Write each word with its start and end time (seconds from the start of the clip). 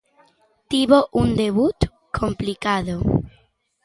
Tivo 0.69 0.99
un 1.21 1.29
debut 1.41 1.79
complicado. 2.19 2.95